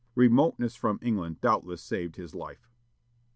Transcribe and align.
Remoteness 0.15 0.75
from 0.75 0.97
England 1.03 1.39
doubtless 1.41 1.79
saved 1.79 2.15
his 2.15 2.33
life. 2.33 2.67